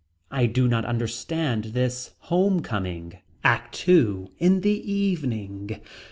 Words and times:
I 0.31 0.47
do 0.47 0.67
not 0.67 0.83
understand 0.83 1.65
this 1.75 2.15
home 2.21 2.61
coming. 2.61 3.19
ACT 3.43 3.87
II. 3.87 4.29
In 4.39 4.61
the 4.61 4.91
evening. 4.91 5.79